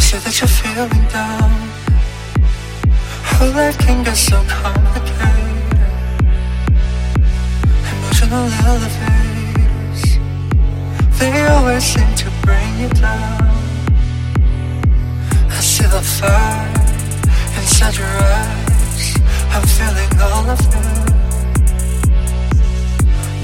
see 0.00 0.18
that 0.18 0.40
you're 0.40 0.48
feeling 0.48 1.06
down. 1.08 1.50
How 3.22 3.46
life 3.56 3.78
can 3.78 4.02
get 4.04 4.16
so 4.16 4.42
complicated. 4.46 5.78
Emotional 7.92 8.46
elevators, 8.66 10.02
they 11.18 11.46
always 11.46 11.84
seem 11.84 12.10
to 12.22 12.28
bring 12.44 12.70
you 12.80 12.88
down. 12.88 13.48
I 15.56 15.60
see 15.60 15.86
the 15.86 16.02
fire 16.16 16.74
inside 17.58 17.96
your 17.96 18.14
eyes. 18.36 19.16
I'm 19.54 19.64
feeling 19.76 20.12
all 20.28 20.46
of 20.54 20.60
it. 20.60 21.06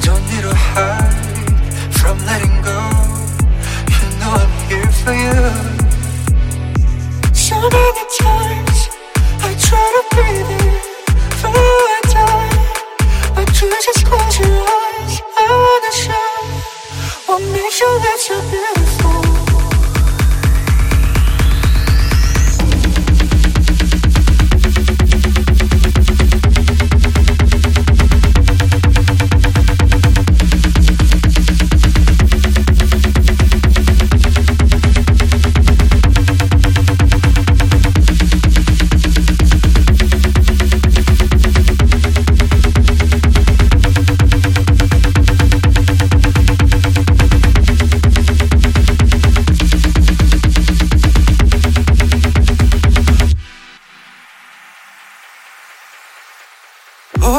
Don't 0.04 0.24
need 0.30 0.42
to 0.48 0.54
hide 0.54 1.50
from 1.98 2.16
letting 2.28 2.56
go. 2.68 2.78
You 3.94 4.06
know 4.20 4.32
I'm 4.42 4.52
here 4.68 4.92
for 5.02 5.14
you. 5.14 5.71
Just 13.84 14.04
close 14.04 14.38
your 14.38 14.48
eyes. 14.48 15.20
I 15.38 15.46
wanna 15.62 15.92
show 15.92 16.30
what 17.26 17.42
makes 17.52 17.80
life 17.80 18.20
so 18.20 18.40
beautiful. 18.50 19.21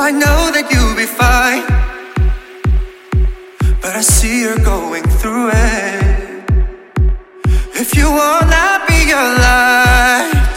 I 0.03 0.11
know 0.11 0.51
that 0.51 0.67
you'll 0.67 0.97
be 0.99 1.07
fine. 1.07 1.63
But 3.81 3.95
I 3.95 4.01
see 4.01 4.41
you're 4.41 4.59
going 4.59 5.07
through 5.19 5.51
it. 5.53 6.43
If 7.71 7.95
you 7.95 8.11
wanna 8.11 8.83
be 8.83 8.99
your 9.07 9.29
light, 9.47 10.55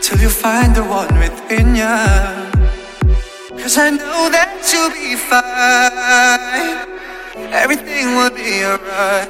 till 0.00 0.18
you 0.24 0.30
find 0.30 0.74
the 0.74 0.84
one 0.84 1.12
within 1.18 1.76
ya. 1.76 2.00
Cause 3.60 3.76
I 3.76 3.90
know 3.90 4.32
that 4.32 4.56
you'll 4.72 4.88
be 4.88 5.20
fine. 5.20 6.80
Everything 7.52 8.16
will 8.16 8.32
be 8.32 8.64
alright. 8.64 9.28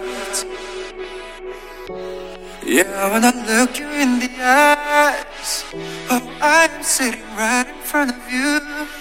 Yeah, 2.62 3.11
when 3.11 3.25
I 3.25 3.34
look 3.50 3.77
you 3.77 3.91
in 3.91 4.20
the 4.20 4.31
eyes, 4.38 5.64
oh, 6.14 6.22
I'm 6.41 6.81
sitting 6.84 7.27
right 7.34 7.66
in 7.66 7.83
front 7.83 8.12
of 8.12 8.22
you. 8.31 8.99